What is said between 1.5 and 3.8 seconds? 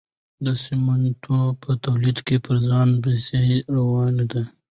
په تولید کې پر ځان بسیاینه